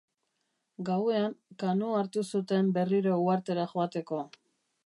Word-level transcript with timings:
Gauean, 0.87 1.35
kanoa 1.65 1.99
hartu 2.01 2.25
zuten 2.37 2.75
berriro 2.79 3.21
uhartera 3.27 3.71
joateko. 3.75 4.25